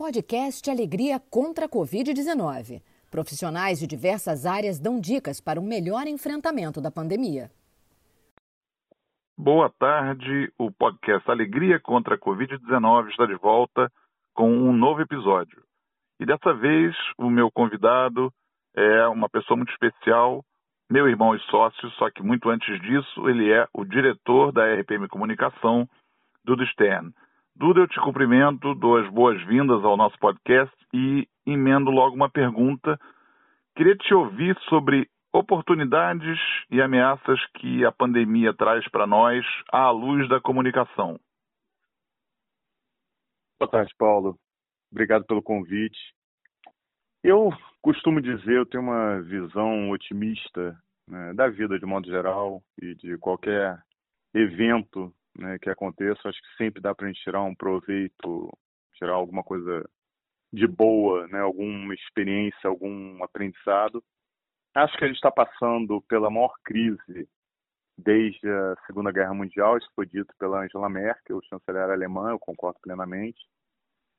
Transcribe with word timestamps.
Podcast 0.00 0.70
Alegria 0.70 1.20
contra 1.20 1.66
a 1.66 1.68
Covid-19. 1.68 2.80
Profissionais 3.10 3.78
de 3.78 3.86
diversas 3.86 4.46
áreas 4.46 4.80
dão 4.80 4.98
dicas 4.98 5.42
para 5.42 5.60
um 5.60 5.62
melhor 5.62 6.06
enfrentamento 6.06 6.80
da 6.80 6.90
pandemia. 6.90 7.50
Boa 9.36 9.68
tarde. 9.68 10.50
O 10.56 10.72
podcast 10.72 11.30
Alegria 11.30 11.78
contra 11.78 12.14
a 12.14 12.18
Covid-19 12.18 13.10
está 13.10 13.26
de 13.26 13.34
volta 13.34 13.92
com 14.32 14.50
um 14.50 14.72
novo 14.72 15.02
episódio. 15.02 15.62
E 16.18 16.24
dessa 16.24 16.54
vez, 16.54 16.96
o 17.18 17.28
meu 17.28 17.50
convidado 17.50 18.32
é 18.74 19.06
uma 19.06 19.28
pessoa 19.28 19.54
muito 19.54 19.72
especial, 19.72 20.42
meu 20.90 21.10
irmão 21.10 21.36
e 21.36 21.40
sócio, 21.50 21.90
só 21.98 22.10
que 22.10 22.22
muito 22.22 22.48
antes 22.48 22.80
disso, 22.80 23.28
ele 23.28 23.52
é 23.52 23.68
o 23.74 23.84
diretor 23.84 24.50
da 24.50 24.64
RPM 24.80 25.08
Comunicação, 25.08 25.86
Dudu 26.42 26.64
Stern. 26.68 27.12
Duda, 27.60 27.80
eu 27.80 27.88
te 27.88 28.00
cumprimento, 28.00 28.74
dou 28.74 28.96
as 28.96 29.06
boas-vindas 29.12 29.84
ao 29.84 29.94
nosso 29.94 30.18
podcast 30.18 30.74
e 30.94 31.28
emendo 31.44 31.90
logo 31.90 32.16
uma 32.16 32.30
pergunta. 32.30 32.98
Queria 33.76 33.94
te 33.96 34.14
ouvir 34.14 34.58
sobre 34.60 35.06
oportunidades 35.30 36.38
e 36.70 36.80
ameaças 36.80 37.38
que 37.58 37.84
a 37.84 37.92
pandemia 37.92 38.54
traz 38.54 38.88
para 38.88 39.06
nós 39.06 39.44
à 39.70 39.90
luz 39.90 40.26
da 40.30 40.40
comunicação. 40.40 41.20
Boa 43.60 43.70
tarde, 43.70 43.92
Paulo. 43.98 44.38
Obrigado 44.90 45.26
pelo 45.26 45.42
convite. 45.42 45.98
Eu 47.22 47.50
costumo 47.82 48.22
dizer, 48.22 48.56
eu 48.56 48.64
tenho 48.64 48.84
uma 48.84 49.20
visão 49.20 49.90
otimista 49.90 50.80
né, 51.06 51.34
da 51.34 51.46
vida 51.48 51.78
de 51.78 51.84
modo 51.84 52.06
geral 52.06 52.62
e 52.80 52.94
de 52.94 53.18
qualquer 53.18 53.78
evento 54.32 55.14
né, 55.40 55.58
que 55.58 55.70
aconteça, 55.70 56.28
acho 56.28 56.40
que 56.40 56.56
sempre 56.56 56.80
dá 56.80 56.94
para 56.94 57.06
a 57.06 57.08
gente 57.08 57.22
tirar 57.22 57.42
um 57.42 57.54
proveito, 57.54 58.52
tirar 58.94 59.14
alguma 59.14 59.42
coisa 59.42 59.88
de 60.52 60.66
boa, 60.66 61.26
né, 61.28 61.40
alguma 61.40 61.94
experiência, 61.94 62.68
algum 62.68 63.22
aprendizado. 63.24 64.04
Acho 64.74 64.96
que 64.96 65.04
a 65.04 65.06
gente 65.06 65.16
está 65.16 65.30
passando 65.30 66.00
pela 66.02 66.30
maior 66.30 66.52
crise 66.62 67.28
desde 67.96 68.48
a 68.48 68.76
Segunda 68.86 69.12
Guerra 69.12 69.34
Mundial, 69.34 69.76
isso 69.76 69.90
foi 69.94 70.06
dito 70.06 70.32
pela 70.38 70.62
Angela 70.62 70.88
Merkel, 70.88 71.40
chanceler 71.48 71.90
alemã, 71.90 72.30
eu 72.30 72.38
concordo 72.38 72.78
plenamente. 72.80 73.40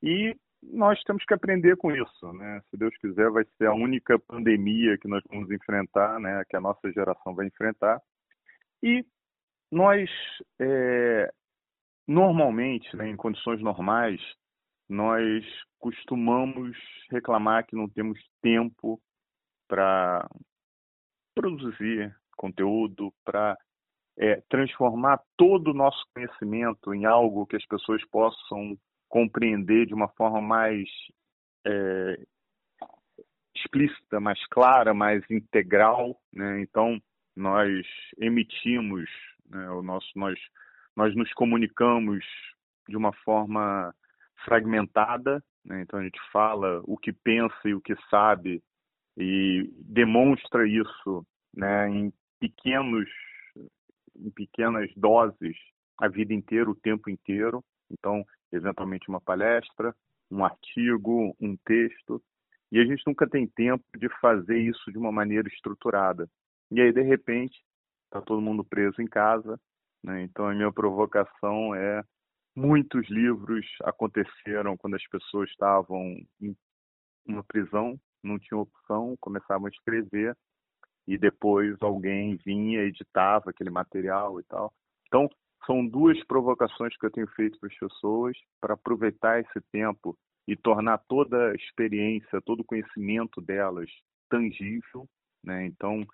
E 0.04 0.36
nós 0.62 1.02
temos 1.04 1.24
que 1.26 1.34
aprender 1.34 1.76
com 1.78 1.92
isso, 1.92 2.34
né? 2.34 2.62
Se 2.70 2.78
Deus 2.78 2.96
quiser, 2.98 3.30
vai 3.32 3.44
ser 3.58 3.68
a 3.68 3.74
única 3.74 4.20
pandemia 4.20 4.98
que 4.98 5.08
nós 5.08 5.24
vamos 5.30 5.50
enfrentar, 5.50 6.20
né? 6.20 6.44
Que 6.50 6.56
a 6.56 6.62
nossa 6.62 6.92
geração 6.92 7.34
vai 7.34 7.48
enfrentar. 7.48 8.00
E 8.84 9.04
nós, 9.72 10.10
é, 10.60 11.32
normalmente, 12.08 12.96
né, 12.96 13.08
em 13.08 13.16
condições 13.16 13.62
normais, 13.62 14.20
nós 14.90 15.46
costumamos 15.80 16.78
reclamar 17.10 17.66
que 17.66 17.76
não 17.76 17.88
temos 17.88 18.20
tempo 18.42 19.02
para 19.68 20.30
produzir 21.34 22.14
conteúdo, 22.36 23.14
para 23.24 23.58
é, 24.18 24.42
transformar 24.50 25.22
todo 25.38 25.70
o 25.70 25.74
nosso 25.74 26.04
conhecimento 26.14 26.94
em 26.94 27.06
algo 27.06 27.48
que 27.48 27.56
as 27.56 27.66
pessoas 27.66 28.04
possam 28.10 28.78
compreender 29.08 29.86
de 29.86 29.94
uma 29.94 30.10
forma 30.10 30.42
mais 30.42 30.88
é, 31.66 32.18
explícita, 33.56 34.20
mais 34.20 34.46
clara, 34.48 34.94
mais 34.94 35.24
integral. 35.30 36.20
Né? 36.34 36.62
Então, 36.62 37.02
nós 37.36 37.86
emitimos 38.20 39.10
né? 39.52 39.70
O 39.72 39.82
nosso, 39.82 40.08
nós, 40.16 40.40
nós 40.96 41.16
nos 41.16 41.32
comunicamos 41.34 42.26
de 42.88 42.98
uma 42.98 43.14
forma 43.14 43.94
fragmentada, 44.46 45.44
né? 45.64 45.82
então 45.82 46.00
a 46.00 46.04
gente 46.04 46.20
fala 46.32 46.82
o 46.86 46.98
que 46.98 47.14
pensa 47.14 47.56
e 47.66 47.74
o 47.74 47.82
que 47.82 47.96
sabe 48.10 48.64
e 49.18 49.70
demonstra 49.78 50.68
isso 50.68 51.26
né, 51.54 51.88
em 51.90 52.14
pequenos 52.40 53.08
em 54.16 54.30
pequenas 54.32 54.90
doses 54.96 55.56
a 55.98 56.08
vida 56.08 56.34
inteira, 56.34 56.70
o 56.70 56.76
tempo 56.76 57.10
inteiro. 57.10 57.64
Então, 57.90 58.26
eventualmente 58.52 59.08
uma 59.08 59.22
palestra, 59.22 59.96
um 60.30 60.44
artigo, 60.44 61.36
um 61.40 61.56
texto, 61.58 62.22
e 62.72 62.80
a 62.80 62.86
gente 62.86 63.04
nunca 63.06 63.30
tem 63.30 63.46
tempo 63.46 63.84
de 63.98 64.10
fazer 64.20 64.58
isso 64.58 64.92
de 64.92 64.98
uma 64.98 65.12
maneira 65.12 65.48
estruturada. 65.48 66.28
E 66.72 66.82
aí, 66.82 66.92
de 66.92 67.02
repente, 67.02 67.62
está 68.12 68.22
todo 68.22 68.42
mundo 68.42 68.64
preso 68.64 69.02
em 69.02 69.08
casa, 69.08 69.58
né? 70.04 70.22
Então 70.24 70.46
a 70.46 70.54
minha 70.54 70.72
provocação 70.72 71.74
é 71.74 72.04
muitos 72.54 73.10
livros 73.10 73.66
aconteceram 73.84 74.76
quando 74.76 74.96
as 74.96 75.08
pessoas 75.08 75.50
estavam 75.50 76.18
em 76.42 76.56
uma 77.26 77.44
prisão, 77.44 77.98
não 78.22 78.38
tinham 78.38 78.62
opção, 78.62 79.16
começavam 79.22 79.68
a 79.68 79.70
escrever 79.70 80.36
e 81.08 81.18
depois 81.18 81.78
alguém 81.82 82.36
vinha 82.46 82.84
editava 82.84 83.50
aquele 83.50 83.70
material 83.70 84.40
e 84.40 84.44
tal. 84.44 84.74
Então 85.08 85.30
são 85.66 85.88
duas 85.88 86.22
provocações 86.26 86.96
que 86.98 87.06
eu 87.06 87.12
tenho 87.12 87.28
feito 87.28 87.58
para 87.60 87.70
as 87.70 87.78
pessoas 87.78 88.38
para 88.60 88.74
aproveitar 88.74 89.40
esse 89.40 89.62
tempo 89.72 90.18
e 90.48 90.56
tornar 90.58 90.98
toda 91.08 91.52
a 91.52 91.56
experiência, 91.56 92.42
todo 92.42 92.60
o 92.60 92.66
conhecimento 92.66 93.40
delas 93.40 93.90
tangível, 94.30 95.08
né? 95.42 95.66
Então 95.66 96.06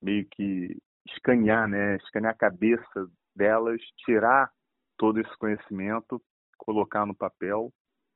meio 0.00 0.26
que 0.30 0.78
escanear, 1.06 1.68
né? 1.68 1.96
Escanear 1.96 2.32
a 2.32 2.36
cabeça 2.38 3.10
delas, 3.34 3.80
tirar 4.04 4.50
todo 4.96 5.20
esse 5.20 5.36
conhecimento, 5.38 6.22
colocar 6.58 7.06
no 7.06 7.14
papel, 7.14 7.72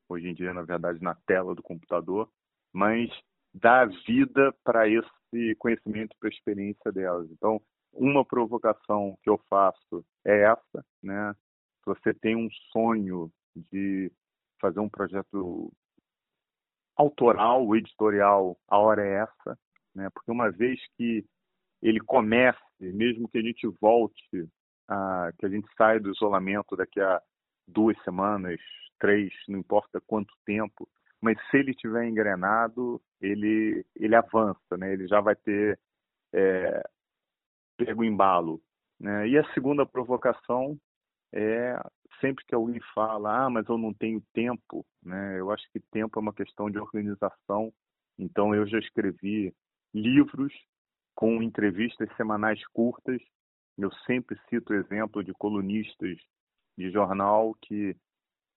hoje 0.09 0.28
em 0.28 0.34
dia, 0.34 0.53
na 0.53 0.62
verdade, 0.62 1.03
na 1.03 1.15
tela 1.27 1.55
do 1.55 1.62
computador, 1.62 2.31
mas 2.73 3.11
dar 3.53 3.89
vida 4.06 4.55
para 4.62 4.89
esse 4.89 5.55
conhecimento, 5.59 6.15
para 6.19 6.28
a 6.28 6.33
experiência 6.33 6.93
delas. 6.93 7.31
Então, 7.31 7.61
uma 7.93 8.25
provocação 8.25 9.17
que 9.23 9.31
eu 9.31 9.39
faço 9.49 10.05
é 10.25 10.43
essa, 10.43 10.84
né? 11.03 11.33
Se 11.78 11.87
você 11.87 12.12
tem 12.12 12.37
um 12.37 12.49
sonho 12.73 13.31
de 13.56 14.11
fazer 14.61 14.81
um 14.81 14.89
projeto 14.89 15.73
autoral, 16.97 17.75
editorial, 17.77 18.59
a 18.69 18.78
hora 18.78 19.06
é 19.06 19.23
essa, 19.23 19.59
né? 19.94 20.11
Porque 20.11 20.31
uma 20.31 20.50
vez 20.50 20.81
que 20.97 21.25
ele 21.83 22.00
comece, 22.79 22.97
mesmo 22.97 23.29
que 23.29 23.39
a 23.39 23.43
gente 23.43 23.67
volte, 23.81 24.49
a, 24.89 25.33
que 25.39 25.47
a 25.47 25.49
gente 25.49 25.69
saia 25.77 26.01
do 26.01 26.11
isolamento 26.11 26.77
daqui 26.77 27.01
a 27.01 27.21
duas 27.67 27.97
semanas, 28.03 28.61
três, 28.99 29.33
não 29.49 29.59
importa 29.59 30.01
quanto 30.07 30.35
tempo, 30.45 30.89
mas 31.21 31.39
se 31.51 31.59
ele 31.59 31.75
tiver 31.75 32.07
engrenado, 32.07 33.01
ele 33.21 33.85
ele 33.97 34.15
avança, 34.15 34.77
né? 34.77 34.93
Ele 34.93 35.09
já 35.09 35.21
vai 35.21 35.35
ter 35.35 35.79
é, 36.33 36.83
pego 37.77 38.05
embalo. 38.05 38.61
Né? 39.01 39.29
E 39.29 39.39
a 39.39 39.55
segunda 39.55 39.87
provocação 39.87 40.79
é 41.33 41.79
sempre 42.21 42.45
que 42.47 42.55
alguém 42.55 42.81
fala, 42.95 43.47
ah, 43.47 43.51
mas 43.51 43.67
eu 43.69 43.79
não 43.79 43.93
tenho 43.93 44.23
tempo, 44.33 44.85
né? 45.03 45.41
Eu 45.41 45.51
acho 45.51 45.65
que 45.73 45.81
tempo 45.81 46.19
é 46.19 46.23
uma 46.23 46.33
questão 46.33 46.71
de 46.71 46.79
organização. 46.79 47.73
Então 48.19 48.55
eu 48.55 48.67
já 48.67 48.79
escrevi 48.79 49.53
livros 49.95 50.53
com 51.14 51.42
entrevistas 51.42 52.08
semanais 52.16 52.64
curtas. 52.69 53.20
Eu 53.76 53.92
sempre 54.06 54.38
cito 54.48 54.72
o 54.72 54.76
exemplo 54.76 55.22
de 55.22 55.32
colunistas 55.32 56.16
de 56.76 56.91
jornal 56.91 57.56
que, 57.62 57.97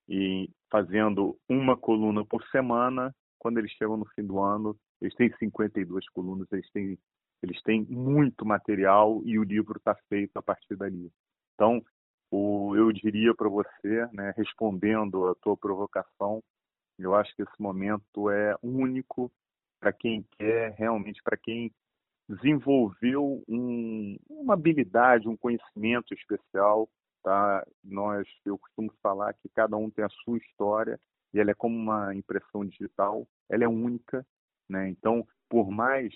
e 0.07 0.49
fazendo 0.71 1.37
uma 1.47 1.77
coluna 1.77 2.25
por 2.25 2.43
semana, 2.49 3.15
quando 3.39 3.59
eles 3.59 3.71
chegam 3.71 3.97
no 3.97 4.05
fim 4.09 4.23
do 4.23 4.39
ano, 4.39 4.77
eles 5.01 5.15
têm 5.15 5.31
52 5.37 6.09
colunas, 6.09 6.47
eles 6.51 6.69
têm, 6.71 6.97
eles 7.41 7.61
têm 7.61 7.85
muito 7.85 8.45
material 8.45 9.21
e 9.23 9.37
o 9.37 9.43
livro 9.43 9.77
está 9.77 9.95
feito 10.09 10.37
a 10.37 10.41
partir 10.41 10.75
dali. 10.75 11.11
Então, 11.53 11.83
o, 12.31 12.75
eu 12.75 12.91
diria 12.91 13.33
para 13.33 13.47
você, 13.47 14.07
né, 14.11 14.33
respondendo 14.35 15.27
a 15.27 15.35
tua 15.35 15.55
provocação, 15.55 16.43
eu 16.97 17.15
acho 17.15 17.35
que 17.35 17.43
esse 17.43 17.61
momento 17.61 18.29
é 18.29 18.55
único 18.61 19.31
para 19.79 19.93
quem 19.93 20.25
quer, 20.37 20.73
realmente 20.73 21.21
para 21.23 21.37
quem 21.37 21.71
desenvolveu 22.27 23.43
um, 23.47 24.17
uma 24.29 24.53
habilidade, 24.53 25.27
um 25.27 25.37
conhecimento 25.37 26.13
especial. 26.13 26.89
Tá? 27.23 27.65
Nós, 27.83 28.27
eu 28.45 28.57
costumo 28.57 28.91
falar 29.01 29.33
que 29.33 29.49
cada 29.49 29.75
um 29.77 29.89
tem 29.89 30.03
a 30.05 30.09
sua 30.23 30.37
história 30.37 30.99
e 31.33 31.39
ela 31.39 31.51
é 31.51 31.55
como 31.55 31.75
uma 31.75 32.13
impressão 32.15 32.65
digital, 32.65 33.27
ela 33.49 33.63
é 33.63 33.67
única. 33.67 34.25
Né? 34.69 34.89
Então, 34.89 35.25
por 35.49 35.69
mais 35.69 36.13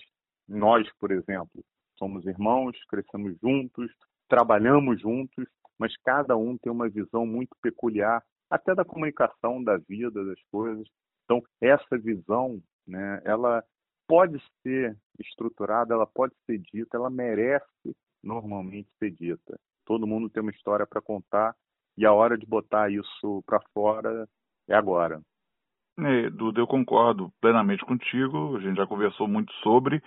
nós, 0.48 0.90
por 0.98 1.10
exemplo, 1.10 1.64
somos 1.98 2.26
irmãos, 2.26 2.76
crescemos 2.88 3.38
juntos, 3.40 3.90
trabalhamos 4.28 5.00
juntos, 5.00 5.46
mas 5.78 5.96
cada 5.98 6.36
um 6.36 6.56
tem 6.58 6.70
uma 6.70 6.88
visão 6.88 7.26
muito 7.26 7.56
peculiar, 7.62 8.22
até 8.50 8.74
da 8.74 8.84
comunicação, 8.84 9.62
da 9.62 9.78
vida, 9.78 10.24
das 10.24 10.40
coisas. 10.50 10.86
Então, 11.24 11.42
essa 11.60 11.96
visão, 11.98 12.60
né, 12.86 13.20
ela 13.24 13.64
pode 14.12 14.38
ser 14.62 14.94
estruturada, 15.18 15.94
ela 15.94 16.06
pode 16.06 16.34
ser 16.44 16.58
dita, 16.58 16.98
ela 16.98 17.08
merece 17.08 17.96
normalmente 18.22 18.86
ser 18.98 19.10
dita. 19.10 19.58
Todo 19.86 20.06
mundo 20.06 20.28
tem 20.28 20.42
uma 20.42 20.52
história 20.52 20.86
para 20.86 21.00
contar 21.00 21.54
e 21.96 22.04
a 22.04 22.12
hora 22.12 22.36
de 22.36 22.44
botar 22.44 22.92
isso 22.92 23.42
para 23.46 23.58
fora 23.72 24.28
é 24.68 24.74
agora. 24.74 25.18
É, 25.98 26.28
Duda, 26.28 26.60
eu 26.60 26.66
concordo 26.66 27.32
plenamente 27.40 27.86
contigo, 27.86 28.54
a 28.58 28.60
gente 28.60 28.76
já 28.76 28.86
conversou 28.86 29.26
muito 29.26 29.50
sobre. 29.62 30.02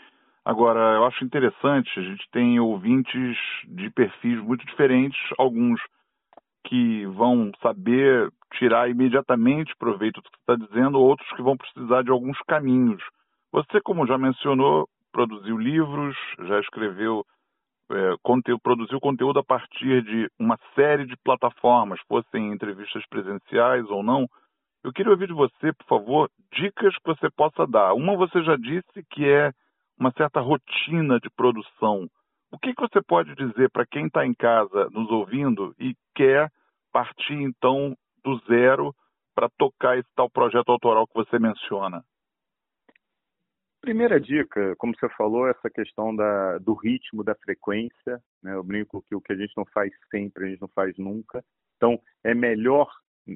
Agora, 0.46 0.98
eu 0.98 1.06
acho 1.06 1.26
interessante, 1.26 1.90
a 2.00 2.04
gente 2.04 2.30
tem 2.32 2.60
ouvintes 2.60 3.36
de 3.68 3.90
perfis 3.90 4.40
muito 4.40 4.64
diferentes, 4.68 5.20
alguns 5.36 5.82
que 6.68 7.08
vão 7.08 7.52
saber 7.60 8.32
tirar 8.54 8.88
imediatamente 8.88 9.76
proveito 9.80 10.22
do 10.22 10.30
que 10.30 10.38
você 10.38 10.54
está 10.54 10.68
dizendo, 10.68 11.00
outros 11.00 11.28
que 11.32 11.42
vão 11.42 11.58
precisar 11.58 12.04
de 12.04 12.12
alguns 12.12 12.38
caminhos. 12.48 13.02
Você, 13.56 13.80
como 13.80 14.06
já 14.06 14.18
mencionou, 14.18 14.86
produziu 15.14 15.58
livros, 15.58 16.14
já 16.40 16.60
escreveu, 16.60 17.24
é, 17.90 18.16
conteúdo, 18.22 18.60
produziu 18.62 19.00
conteúdo 19.00 19.40
a 19.40 19.46
partir 19.46 20.04
de 20.04 20.30
uma 20.38 20.60
série 20.76 21.06
de 21.06 21.16
plataformas, 21.24 21.98
fossem 22.06 22.52
entrevistas 22.52 23.02
presenciais 23.08 23.90
ou 23.90 24.04
não. 24.04 24.28
Eu 24.84 24.92
queria 24.92 25.14
ouvir 25.14 25.28
de 25.28 25.34
você, 25.34 25.72
por 25.72 25.86
favor, 25.88 26.30
dicas 26.52 26.94
que 26.98 27.06
você 27.06 27.30
possa 27.32 27.66
dar. 27.66 27.94
Uma 27.94 28.18
você 28.18 28.44
já 28.44 28.58
disse 28.58 29.06
que 29.10 29.26
é 29.26 29.54
uma 29.98 30.12
certa 30.18 30.42
rotina 30.42 31.18
de 31.22 31.30
produção. 31.30 32.10
O 32.52 32.60
que, 32.60 32.74
que 32.74 32.82
você 32.82 33.02
pode 33.02 33.34
dizer 33.36 33.70
para 33.72 33.86
quem 33.86 34.08
está 34.08 34.26
em 34.26 34.34
casa 34.34 34.90
nos 34.90 35.10
ouvindo 35.10 35.74
e 35.80 35.96
quer 36.14 36.52
partir 36.92 37.36
então 37.36 37.96
do 38.22 38.38
zero 38.50 38.94
para 39.34 39.48
tocar 39.58 39.98
esse 39.98 40.10
tal 40.14 40.30
projeto 40.30 40.74
autoral 40.74 41.08
que 41.08 41.16
você 41.16 41.40
menciona? 41.40 42.04
Primeira 43.86 44.20
dica, 44.20 44.76
como 44.78 44.96
você 44.98 45.08
falou, 45.10 45.48
essa 45.48 45.70
questão 45.70 46.16
da, 46.16 46.58
do 46.58 46.74
ritmo, 46.74 47.24
da 47.24 47.36
frequência. 47.36 48.20
Né? 48.42 48.56
Eu 48.56 48.64
brinco 48.64 49.06
que 49.08 49.14
o 49.14 49.22
que 49.22 49.32
a 49.32 49.36
gente 49.36 49.54
não 49.56 49.64
faz 49.68 49.94
sempre, 50.10 50.44
a 50.44 50.50
gente 50.50 50.60
não 50.60 50.68
faz 50.70 50.98
nunca. 50.98 51.46
Então, 51.78 52.02
é 52.24 52.34
melhor 52.34 52.90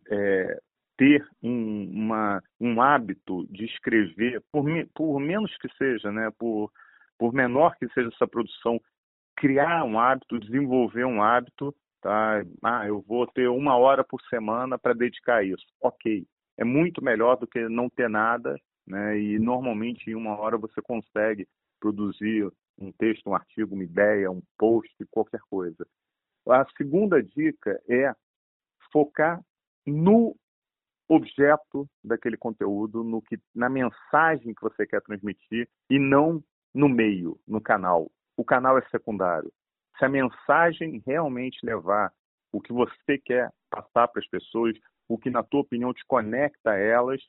é, 0.10 0.60
ter 0.98 1.24
um, 1.44 1.84
uma, 1.94 2.42
um 2.60 2.82
hábito 2.82 3.46
de 3.52 3.66
escrever, 3.66 4.42
por, 4.52 4.66
por 4.96 5.20
menos 5.20 5.56
que 5.58 5.70
seja, 5.78 6.12
né, 6.12 6.32
por, 6.40 6.72
por 7.16 7.32
menor 7.32 7.76
que 7.78 7.88
seja 7.90 8.10
essa 8.12 8.28
produção, 8.28 8.82
criar 9.38 9.84
um 9.84 10.00
hábito, 10.00 10.40
desenvolver 10.40 11.06
um 11.06 11.22
hábito, 11.22 11.76
tá? 12.02 12.44
Ah, 12.64 12.88
eu 12.88 13.02
vou 13.08 13.28
ter 13.28 13.48
uma 13.50 13.78
hora 13.78 14.04
por 14.04 14.20
semana 14.24 14.80
para 14.80 14.96
dedicar 14.96 15.36
a 15.36 15.44
isso. 15.44 15.66
Ok, 15.80 16.26
é 16.58 16.64
muito 16.64 17.04
melhor 17.04 17.38
do 17.38 17.46
que 17.46 17.70
não 17.70 17.88
ter 17.88 18.10
nada, 18.10 18.58
né? 18.90 19.20
E 19.20 19.40
normalmente 19.40 20.10
em 20.10 20.16
uma 20.16 20.38
hora 20.38 20.58
você 20.58 20.82
consegue 20.82 21.48
produzir 21.80 22.52
um 22.78 22.92
texto, 22.92 23.30
um 23.30 23.36
artigo, 23.36 23.76
uma 23.76 23.84
ideia, 23.84 24.32
um 24.32 24.42
post, 24.58 24.94
qualquer 25.12 25.42
coisa. 25.50 25.86
A 26.48 26.66
segunda 26.76 27.22
dica 27.22 27.80
é 27.88 28.14
focar 28.92 29.42
no 29.86 30.36
objeto 31.08 31.88
daquele 32.04 32.38
conteúdo, 32.38 33.04
no 33.04 33.22
que, 33.22 33.40
na 33.54 33.70
mensagem 33.70 34.54
que 34.54 34.62
você 34.62 34.86
quer 34.86 35.02
transmitir 35.02 35.68
e 35.90 36.00
não 36.00 36.44
no 36.74 36.88
meio, 36.88 37.40
no 37.48 37.60
canal. 37.60 38.12
O 38.38 38.44
canal 38.44 38.78
é 38.78 38.82
secundário. 38.90 39.52
Se 39.98 40.06
a 40.06 40.10
mensagem 40.10 41.02
realmente 41.06 41.60
levar 41.64 42.14
o 42.52 42.62
que 42.62 42.72
você 42.72 43.18
quer 43.18 43.52
passar 43.70 44.08
para 44.08 44.22
as 44.22 44.28
pessoas, 44.28 44.76
o 45.08 45.18
que 45.18 45.30
na 45.30 45.44
tua 45.44 45.62
opinião 45.62 45.94
te 45.94 46.06
conecta 46.06 46.72
a 46.72 46.78
elas, 46.78 47.22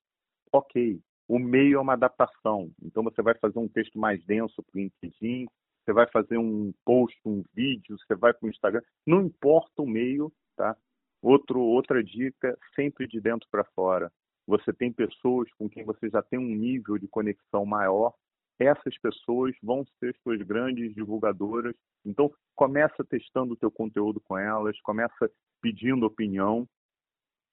ok. 0.52 1.00
O 1.30 1.38
meio 1.38 1.76
é 1.76 1.80
uma 1.80 1.92
adaptação. 1.92 2.72
Então 2.82 3.04
você 3.04 3.22
vai 3.22 3.36
fazer 3.36 3.60
um 3.60 3.68
texto 3.68 3.96
mais 3.96 4.20
denso 4.24 4.60
para 4.64 4.76
o 4.76 4.82
LinkedIn, 4.82 5.46
você 5.80 5.92
vai 5.92 6.04
fazer 6.08 6.36
um 6.36 6.72
post, 6.84 7.16
um 7.24 7.44
vídeo, 7.54 7.96
você 7.96 8.16
vai 8.16 8.34
para 8.34 8.48
o 8.48 8.50
Instagram. 8.50 8.82
Não 9.06 9.20
importa 9.26 9.80
o 9.80 9.86
meio, 9.86 10.32
tá? 10.56 10.76
Outro, 11.22 11.60
outra 11.60 12.02
dica, 12.02 12.58
sempre 12.74 13.06
de 13.06 13.20
dentro 13.20 13.48
para 13.48 13.62
fora. 13.76 14.10
Você 14.44 14.72
tem 14.72 14.92
pessoas 14.92 15.48
com 15.52 15.70
quem 15.70 15.84
você 15.84 16.10
já 16.10 16.20
tem 16.20 16.36
um 16.36 16.52
nível 16.56 16.98
de 16.98 17.06
conexão 17.06 17.64
maior. 17.64 18.12
Essas 18.58 18.98
pessoas 18.98 19.54
vão 19.62 19.86
ser 20.00 20.12
suas 20.24 20.42
grandes 20.42 20.92
divulgadoras. 20.96 21.76
Então, 22.04 22.28
começa 22.56 23.04
testando 23.04 23.52
o 23.52 23.56
teu 23.56 23.70
conteúdo 23.70 24.20
com 24.20 24.36
elas, 24.36 24.80
começa 24.80 25.30
pedindo 25.62 26.06
opinião. 26.06 26.68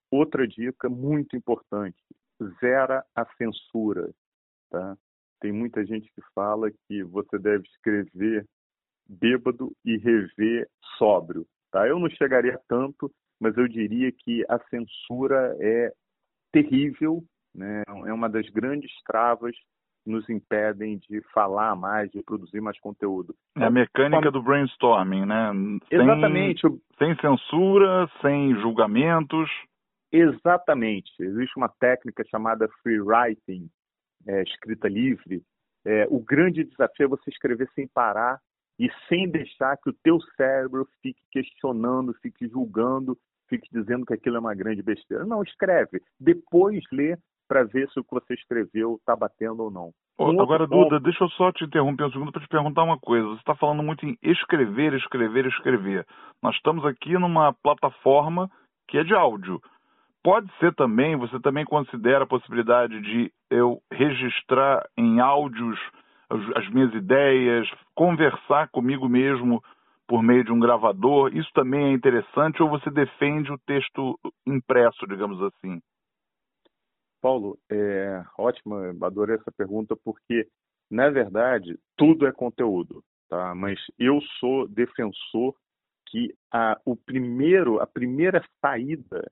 Outra 0.10 0.48
dica 0.48 0.90
muito 0.90 1.38
importante, 1.38 2.02
zera 2.60 3.04
a 3.16 3.26
censura. 3.38 4.10
Tá? 4.70 4.98
Tem 5.40 5.52
muita 5.52 5.86
gente 5.86 6.12
que 6.14 6.22
fala 6.34 6.72
que 6.88 7.04
você 7.04 7.38
deve 7.38 7.64
escrever 7.68 8.46
bêbado 9.08 9.72
e 9.86 9.98
rever 9.98 10.68
sóbrio. 10.98 11.46
Tá? 11.72 11.88
Eu 11.88 12.00
não 12.00 12.10
chegaria 12.10 12.60
tanto, 12.68 13.12
mas 13.40 13.56
eu 13.58 13.68
diria 13.68 14.12
que 14.12 14.44
a 14.50 14.60
censura 14.70 15.56
é 15.60 15.92
terrível, 16.52 17.24
né? 17.54 17.84
é 17.88 18.14
uma 18.14 18.30
das 18.30 18.50
grandes 18.50 18.92
travas 19.06 19.56
que 20.04 20.12
nos 20.12 20.28
impedem 20.30 20.98
de 20.98 21.22
falar 21.34 21.76
mais, 21.76 22.10
de 22.12 22.24
produzir 22.24 22.62
mais 22.62 22.80
conteúdo. 22.80 23.36
É 23.58 23.66
a 23.66 23.70
mecânica 23.70 24.32
do 24.32 24.42
brainstorming, 24.42 25.26
né? 25.26 25.52
Sem, 25.90 26.02
Exatamente. 26.02 26.62
Sem 26.98 27.16
censura, 27.18 28.10
sem 28.22 28.56
julgamentos. 28.56 29.50
Exatamente. 30.12 31.12
Existe 31.20 31.58
uma 31.58 31.70
técnica 31.70 32.24
chamada 32.30 32.68
free 32.82 33.00
writing, 33.00 33.70
é, 34.28 34.44
escrita 34.44 34.88
livre. 34.88 35.44
É, 35.86 36.08
o 36.10 36.20
grande 36.20 36.64
desafio 36.64 37.06
é 37.06 37.10
você 37.10 37.30
escrever 37.30 37.70
sem 37.74 37.88
parar 37.88 38.40
e 38.80 38.90
sem 39.08 39.30
deixar 39.30 39.78
que 39.78 39.90
o 39.90 39.96
teu 40.04 40.20
cérebro 40.36 40.88
fique 41.02 41.22
questionando, 41.32 42.14
fique 42.22 42.48
julgando, 42.48 43.18
fique 43.50 43.68
dizendo 43.72 44.06
que 44.06 44.14
aquilo 44.14 44.38
é 44.38 44.40
uma 44.40 44.54
grande 44.54 44.84
besteira. 44.84 45.26
Não, 45.26 45.42
escreve. 45.42 46.02
Depois 46.20 46.84
lê 46.92 47.18
para 47.48 47.64
ver 47.64 47.90
se 47.90 48.00
o 48.00 48.04
que 48.04 48.14
você 48.14 48.34
escreveu 48.34 48.96
está 48.96 49.16
batendo 49.16 49.64
ou 49.64 49.72
não. 49.72 49.92
Um 50.20 50.42
Agora, 50.42 50.68
ponto... 50.68 50.90
Duda, 50.90 51.00
deixa 51.00 51.24
eu 51.24 51.30
só 51.30 51.52
te 51.52 51.64
interromper 51.64 52.04
um 52.04 52.12
segundo 52.12 52.32
para 52.32 52.42
te 52.42 52.48
perguntar 52.48 52.84
uma 52.84 53.00
coisa. 53.00 53.28
Você 53.28 53.40
está 53.40 53.56
falando 53.56 53.84
muito 53.84 54.06
em 54.06 54.18
escrever, 54.22 54.94
escrever, 54.94 55.46
escrever. 55.46 56.06
Nós 56.44 56.56
estamos 56.56 56.84
aqui 56.86 57.14
numa 57.14 57.54
plataforma 57.54 58.50
que 58.88 58.98
é 58.98 59.04
de 59.04 59.14
áudio. 59.14 59.62
Pode 60.24 60.52
ser 60.60 60.74
também, 60.76 61.16
você 61.16 61.40
também 61.40 61.64
considera 61.64 62.24
a 62.24 62.28
possibilidade 62.28 63.00
de 63.02 63.32
eu 63.50 63.82
registrar 63.92 64.88
em 64.98 65.20
áudios 65.20 65.80
as 66.30 66.70
minhas 66.74 66.94
ideias, 66.94 67.70
conversar 67.96 68.70
comigo 68.70 69.08
mesmo 69.08 69.64
por 70.08 70.24
meio 70.24 70.44
de 70.44 70.52
um 70.52 70.60
gravador, 70.60 71.36
isso 71.36 71.50
também 71.54 71.86
é 71.86 71.92
interessante 71.92 72.62
ou 72.62 72.70
você 72.70 72.90
defende 72.90 73.52
o 73.52 73.58
texto 73.60 74.18
impresso, 74.46 75.06
digamos 75.08 75.42
assim? 75.42 75.82
Paulo, 77.22 77.58
é 77.70 78.24
ótima, 78.38 78.96
adorei 79.02 79.36
essa 79.36 79.52
pergunta 79.52 79.98
porque, 80.04 80.48
na 80.90 81.10
verdade, 81.10 81.78
tudo 81.98 82.26
é 82.26 82.32
conteúdo, 82.32 83.04
tá? 83.28 83.54
Mas 83.54 83.80
eu 84.00 84.22
sou 84.40 84.68
defensor 84.68 85.54
que 86.10 86.34
a, 86.54 86.80
o 86.86 86.96
primeiro, 86.96 87.82
a 87.82 87.88
primeira 87.88 88.42
saída 88.62 89.30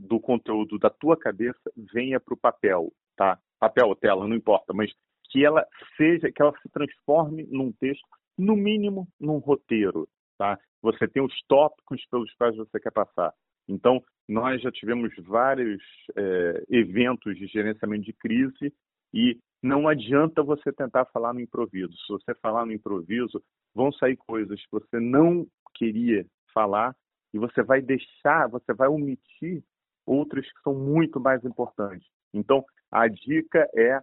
do 0.00 0.18
conteúdo 0.18 0.78
da 0.78 0.88
tua 0.88 1.16
cabeça 1.16 1.60
venha 1.92 2.18
para 2.18 2.34
o 2.34 2.38
papel, 2.38 2.92
tá? 3.16 3.38
Papel 3.58 3.88
ou 3.88 3.94
tela, 3.94 4.26
não 4.26 4.34
importa, 4.34 4.72
mas 4.72 4.90
que 5.30 5.44
ela 5.44 5.66
seja, 5.96 6.32
que 6.32 6.42
ela 6.42 6.52
se 6.60 6.68
transforme 6.70 7.46
num 7.50 7.70
texto 7.72 8.06
no 8.36 8.56
mínimo, 8.56 9.06
num 9.20 9.38
roteiro. 9.38 10.08
Tá? 10.38 10.58
Você 10.82 11.06
tem 11.06 11.22
os 11.22 11.34
tópicos 11.46 12.04
pelos 12.10 12.32
quais 12.34 12.56
você 12.56 12.80
quer 12.80 12.90
passar. 12.90 13.32
Então, 13.68 14.02
nós 14.26 14.60
já 14.62 14.72
tivemos 14.72 15.12
vários 15.18 15.82
é, 16.16 16.64
eventos 16.70 17.36
de 17.36 17.46
gerenciamento 17.46 18.04
de 18.04 18.12
crise 18.14 18.72
e 19.12 19.38
não 19.62 19.86
adianta 19.86 20.42
você 20.42 20.72
tentar 20.72 21.04
falar 21.06 21.34
no 21.34 21.40
improviso. 21.40 21.92
Se 21.92 22.12
você 22.12 22.34
falar 22.36 22.64
no 22.64 22.72
improviso, 22.72 23.42
vão 23.74 23.92
sair 23.92 24.16
coisas 24.16 24.58
que 24.58 24.72
você 24.72 24.98
não 24.98 25.46
queria 25.74 26.26
falar 26.54 26.96
e 27.32 27.38
você 27.38 27.62
vai 27.62 27.82
deixar, 27.82 28.48
você 28.48 28.72
vai 28.72 28.88
omitir 28.88 29.62
outras 30.10 30.44
que 30.44 30.62
são 30.62 30.74
muito 30.74 31.20
mais 31.20 31.44
importantes. 31.44 32.06
Então, 32.34 32.64
a 32.90 33.06
dica 33.06 33.68
é 33.74 34.00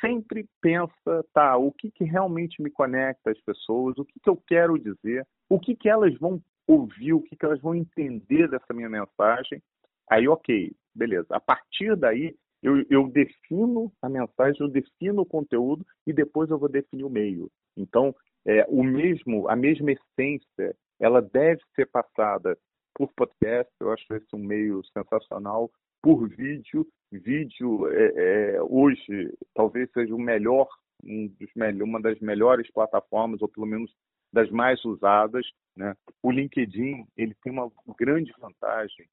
sempre 0.00 0.46
pensa, 0.60 1.24
tá, 1.34 1.56
o 1.56 1.70
que, 1.70 1.90
que 1.90 2.04
realmente 2.04 2.62
me 2.62 2.70
conecta 2.70 3.30
às 3.30 3.40
pessoas, 3.42 3.98
o 3.98 4.04
que, 4.04 4.18
que 4.20 4.30
eu 4.30 4.36
quero 4.46 4.78
dizer, 4.78 5.26
o 5.50 5.60
que, 5.60 5.76
que 5.76 5.88
elas 5.88 6.16
vão 6.18 6.40
ouvir, 6.66 7.12
o 7.12 7.20
que, 7.20 7.36
que 7.36 7.44
elas 7.44 7.60
vão 7.60 7.74
entender 7.74 8.48
dessa 8.48 8.72
minha 8.72 8.88
mensagem. 8.88 9.62
Aí, 10.10 10.26
ok, 10.26 10.72
beleza. 10.94 11.26
A 11.30 11.40
partir 11.40 11.94
daí, 11.96 12.34
eu, 12.62 12.84
eu 12.88 13.08
defino 13.08 13.92
a 14.00 14.08
mensagem, 14.08 14.60
eu 14.60 14.68
defino 14.68 15.22
o 15.22 15.26
conteúdo 15.26 15.84
e 16.06 16.12
depois 16.12 16.48
eu 16.50 16.58
vou 16.58 16.68
definir 16.68 17.04
o 17.04 17.10
meio. 17.10 17.50
Então, 17.76 18.14
é, 18.46 18.64
o 18.68 18.82
mesmo, 18.82 19.48
a 19.48 19.56
mesma 19.56 19.92
essência, 19.92 20.74
ela 20.98 21.20
deve 21.20 21.60
ser 21.74 21.86
passada 21.90 22.56
por 22.94 23.12
podcast. 23.14 23.72
Eu 23.80 23.92
acho 23.92 24.04
esse 24.14 24.34
um 24.34 24.38
meio 24.38 24.82
sensacional 24.92 25.70
por 26.02 26.28
vídeo. 26.28 26.86
Vídeo 27.10 27.88
é, 27.90 28.54
é, 28.54 28.62
hoje 28.62 29.32
talvez 29.54 29.90
seja 29.92 30.14
o 30.14 30.18
melhor, 30.18 30.68
um 31.04 31.28
dos 31.28 31.50
uma 31.80 32.00
das 32.00 32.18
melhores 32.20 32.70
plataformas, 32.70 33.42
ou 33.42 33.48
pelo 33.48 33.66
menos 33.66 33.92
das 34.32 34.50
mais 34.50 34.82
usadas. 34.84 35.46
Né? 35.76 35.94
O 36.22 36.30
LinkedIn 36.30 37.06
ele 37.16 37.34
tem 37.42 37.52
uma 37.52 37.70
grande 37.98 38.32
vantagem 38.38 39.06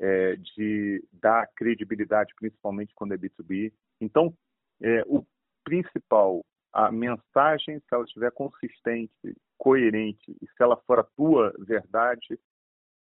é, 0.00 0.36
de 0.36 1.04
dar 1.12 1.46
credibilidade, 1.54 2.34
principalmente 2.36 2.92
quando 2.94 3.14
é 3.14 3.18
B2B. 3.18 3.72
Então, 4.00 4.34
é, 4.82 5.02
o 5.06 5.24
principal, 5.64 6.44
a 6.72 6.90
mensagem, 6.90 7.78
se 7.78 7.94
ela 7.94 8.04
estiver 8.04 8.32
consistente, 8.32 9.36
coerente 9.56 10.36
e 10.40 10.46
se 10.46 10.60
ela 10.60 10.76
for 10.86 10.98
a 10.98 11.04
tua 11.16 11.54
verdade, 11.58 12.38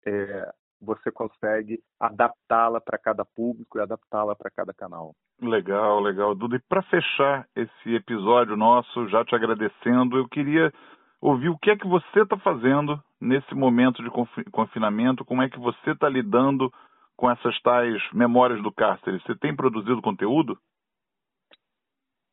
é, 0.05 0.51
você 0.81 1.11
consegue 1.11 1.79
adaptá-la 1.99 2.81
para 2.81 2.97
cada 2.97 3.23
público 3.23 3.77
e 3.77 3.81
adaptá-la 3.81 4.35
para 4.35 4.49
cada 4.49 4.73
canal. 4.73 5.13
Legal, 5.39 5.99
legal. 5.99 6.33
Duda, 6.33 6.55
e 6.55 6.59
para 6.59 6.81
fechar 6.83 7.47
esse 7.55 7.95
episódio 7.95 8.57
nosso, 8.57 9.07
já 9.09 9.23
te 9.23 9.35
agradecendo, 9.35 10.17
eu 10.17 10.27
queria 10.27 10.73
ouvir 11.21 11.49
o 11.49 11.57
que 11.57 11.69
é 11.69 11.77
que 11.77 11.87
você 11.87 12.21
está 12.21 12.37
fazendo 12.37 12.99
nesse 13.19 13.53
momento 13.53 14.03
de 14.03 14.09
confinamento, 14.51 15.23
como 15.23 15.43
é 15.43 15.49
que 15.49 15.59
você 15.59 15.91
está 15.91 16.09
lidando 16.09 16.71
com 17.15 17.29
essas 17.29 17.59
tais 17.61 18.01
memórias 18.11 18.61
do 18.63 18.71
cárcere. 18.71 19.21
Você 19.21 19.35
tem 19.35 19.55
produzido 19.55 20.01
conteúdo? 20.01 20.57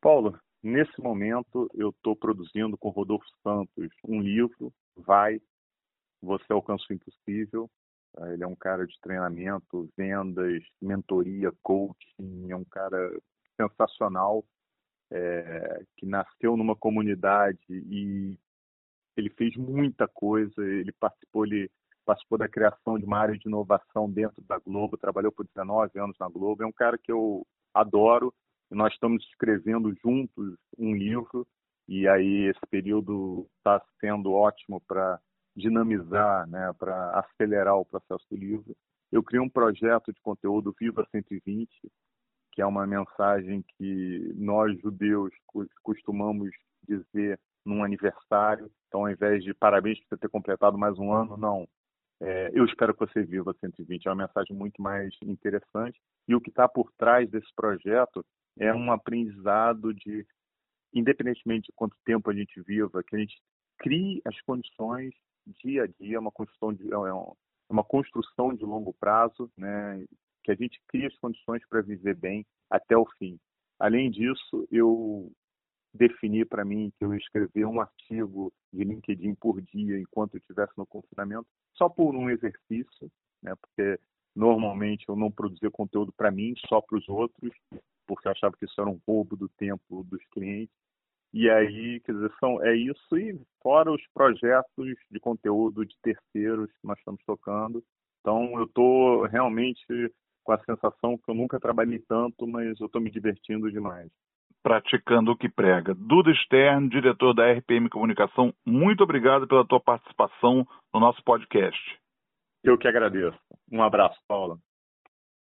Paulo, 0.01 0.39
nesse 0.63 0.99
momento 0.99 1.69
eu 1.75 1.89
estou 1.89 2.15
produzindo 2.15 2.75
com 2.77 2.89
Rodolfo 2.89 3.27
Santos 3.43 3.89
um 4.03 4.19
livro, 4.19 4.73
Vai, 4.97 5.39
Você 6.21 6.51
Alcança 6.51 6.85
o 6.89 6.93
Impossível, 6.93 7.69
Tá? 8.13 8.33
Ele 8.33 8.43
é 8.43 8.47
um 8.47 8.55
cara 8.55 8.85
de 8.85 8.99
treinamento, 9.01 9.89
vendas, 9.97 10.63
mentoria, 10.81 11.51
coaching, 11.63 12.49
é 12.49 12.55
um 12.55 12.65
cara 12.65 13.11
sensacional, 13.55 14.43
é, 15.11 15.83
que 15.97 16.05
nasceu 16.05 16.55
numa 16.55 16.75
comunidade 16.75 17.59
e 17.69 18.37
ele 19.17 19.29
fez 19.31 19.55
muita 19.57 20.07
coisa, 20.07 20.53
ele 20.63 20.91
participou, 20.93 21.45
ele 21.45 21.69
participou 22.05 22.37
da 22.37 22.47
criação 22.47 22.97
de 22.97 23.05
uma 23.05 23.17
área 23.17 23.37
de 23.37 23.47
inovação 23.47 24.09
dentro 24.09 24.41
da 24.43 24.57
Globo, 24.59 24.97
trabalhou 24.97 25.31
por 25.31 25.45
19 25.45 25.99
anos 25.99 26.17
na 26.19 26.29
Globo, 26.29 26.63
é 26.63 26.65
um 26.65 26.71
cara 26.71 26.97
que 26.97 27.11
eu 27.11 27.45
adoro, 27.73 28.33
nós 28.69 28.93
estamos 28.93 29.23
escrevendo 29.25 29.93
juntos 29.95 30.57
um 30.77 30.95
livro, 30.95 31.45
e 31.87 32.07
aí 32.07 32.49
esse 32.49 32.65
período 32.69 33.47
está 33.57 33.83
sendo 33.99 34.31
ótimo 34.31 34.79
para 34.87 35.19
dinamizar, 35.59 36.47
né, 36.47 36.73
para 36.77 37.19
acelerar 37.19 37.75
o 37.75 37.85
processo 37.85 38.25
do 38.29 38.37
livro. 38.37 38.75
Eu 39.11 39.23
criei 39.23 39.41
um 39.41 39.49
projeto 39.49 40.13
de 40.13 40.21
conteúdo 40.21 40.75
Viva 40.79 41.05
120, 41.11 41.69
que 42.51 42.61
é 42.61 42.65
uma 42.65 42.85
mensagem 42.85 43.63
que 43.77 44.33
nós 44.35 44.79
judeus 44.81 45.31
costumamos 45.83 46.49
dizer 46.87 47.39
num 47.65 47.83
aniversário. 47.83 48.71
Então, 48.87 49.01
ao 49.01 49.11
invés 49.11 49.43
de 49.43 49.53
parabéns 49.53 49.99
por 49.99 50.09
você 50.09 50.17
ter 50.17 50.29
completado 50.29 50.77
mais 50.77 50.97
um 50.97 51.11
ano, 51.13 51.37
não. 51.37 51.67
É, 52.21 52.51
eu 52.53 52.65
espero 52.65 52.93
que 52.93 52.99
você 52.99 53.23
viva 53.23 53.55
120. 53.59 54.05
É 54.05 54.09
uma 54.09 54.27
mensagem 54.27 54.55
muito 54.55 54.81
mais 54.81 55.13
interessante. 55.23 55.99
E 56.27 56.35
o 56.35 56.41
que 56.41 56.49
está 56.49 56.67
por 56.67 56.91
trás 56.97 57.29
desse 57.29 57.53
projeto 57.55 58.25
é 58.57 58.73
um 58.73 58.91
aprendizado 58.91 59.93
de, 59.93 60.25
independentemente 60.93 61.67
de 61.67 61.73
quanto 61.75 61.95
tempo 62.03 62.29
a 62.29 62.33
gente 62.33 62.61
viva, 62.61 63.03
que 63.03 63.15
a 63.15 63.19
gente 63.19 63.41
crie 63.79 64.21
as 64.25 64.39
condições 64.41 65.13
dia 65.47 65.83
a 65.83 65.87
dia, 65.87 66.19
uma 66.19 66.31
construção 66.31 66.73
de, 66.73 66.83
é, 66.87 66.95
é 66.95 67.73
uma 67.73 67.83
construção 67.83 68.53
de 68.53 68.63
longo 68.65 68.93
prazo, 68.93 69.51
né, 69.57 70.05
que 70.43 70.51
a 70.51 70.55
gente 70.55 70.81
cria 70.87 71.07
as 71.07 71.17
condições 71.17 71.61
para 71.67 71.81
viver 71.81 72.15
bem 72.15 72.45
até 72.69 72.97
o 72.97 73.05
fim. 73.17 73.39
Além 73.79 74.09
disso, 74.09 74.67
eu 74.71 75.31
defini 75.93 76.45
para 76.45 76.65
mim 76.65 76.91
que 76.97 77.05
eu 77.05 77.13
ia 77.13 77.19
escrever 77.19 77.65
um 77.65 77.81
artigo 77.81 78.51
de 78.71 78.83
LinkedIn 78.83 79.35
por 79.35 79.61
dia 79.61 79.99
enquanto 79.99 80.35
eu 80.35 80.39
estivesse 80.39 80.73
no 80.77 80.85
confinamento, 80.85 81.47
só 81.73 81.89
por 81.89 82.15
um 82.15 82.29
exercício, 82.29 83.11
né, 83.41 83.53
porque 83.55 83.99
normalmente 84.35 85.05
eu 85.07 85.15
não 85.15 85.31
produzia 85.31 85.71
conteúdo 85.71 86.13
para 86.13 86.31
mim, 86.31 86.53
só 86.67 86.81
para 86.81 86.97
os 86.97 87.07
outros, 87.09 87.51
porque 88.05 88.27
eu 88.27 88.31
achava 88.31 88.55
que 88.57 88.65
isso 88.65 88.79
era 88.79 88.89
um 88.89 88.99
roubo 89.07 89.35
do 89.35 89.49
tempo 89.49 90.03
dos 90.03 90.23
clientes. 90.31 90.73
E 91.33 91.49
aí, 91.49 91.99
quer 92.01 92.13
dizer, 92.13 92.31
são, 92.39 92.63
é 92.63 92.75
isso 92.75 93.17
e 93.17 93.39
fora 93.61 93.91
os 93.91 94.01
projetos 94.13 94.87
de 95.11 95.19
conteúdo 95.19 95.85
de 95.85 95.95
terceiros 96.01 96.71
que 96.71 96.87
nós 96.87 96.97
estamos 96.97 97.21
tocando. 97.25 97.83
Então, 98.19 98.57
eu 98.57 98.63
estou 98.63 99.23
realmente 99.27 99.85
com 100.43 100.51
a 100.51 100.59
sensação 100.63 101.17
que 101.17 101.29
eu 101.29 101.35
nunca 101.35 101.59
trabalhei 101.59 101.99
tanto, 101.99 102.47
mas 102.47 102.79
eu 102.79 102.87
estou 102.87 102.99
me 102.99 103.11
divertindo 103.11 103.71
demais. 103.71 104.09
Praticando 104.63 105.31
o 105.31 105.37
que 105.37 105.47
prega. 105.47 105.93
Duda 105.93 106.33
Stern, 106.33 106.89
diretor 106.89 107.33
da 107.33 107.51
RPM 107.51 107.89
Comunicação, 107.89 108.53
muito 108.65 109.03
obrigado 109.03 109.47
pela 109.47 109.65
tua 109.65 109.79
participação 109.79 110.67
no 110.93 110.99
nosso 110.99 111.23
podcast. 111.23 111.79
Eu 112.63 112.77
que 112.77 112.87
agradeço. 112.87 113.39
Um 113.71 113.81
abraço, 113.81 114.19
Paula. 114.27 114.57